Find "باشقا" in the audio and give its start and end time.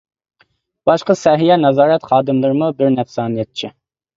0.89-1.15